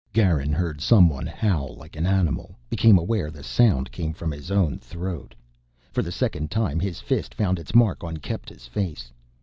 Garin 0.13 0.51
heard 0.51 0.81
someone 0.81 1.27
howl 1.27 1.75
like 1.75 1.95
an 1.95 2.07
animal, 2.07 2.57
became 2.71 2.97
aware 2.97 3.29
the 3.29 3.43
sound 3.43 3.91
came 3.91 4.13
from 4.13 4.31
his 4.31 4.49
own 4.49 4.79
throat. 4.79 5.35
For 5.91 6.01
the 6.01 6.11
second 6.11 6.49
time 6.49 6.79
his 6.79 6.99
fist 6.99 7.35
found 7.35 7.59
its 7.59 7.75
mark 7.75 8.03
on 8.03 8.17
Kepta's 8.17 8.65
face. 8.65 9.11